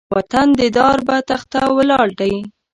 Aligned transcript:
وطن 0.15 0.47
د 0.59 0.61
دار 0.77 0.97
بۀ 1.07 1.17
تخته 1.29 1.61
ولاړ 1.77 2.07
دی 2.19 2.33